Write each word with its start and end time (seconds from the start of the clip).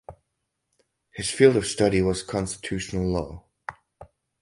His 1.11 1.29
field 1.29 1.57
of 1.57 1.67
study 1.67 2.01
was 2.01 2.23
Constitutional 2.23 3.05
law. 3.05 3.43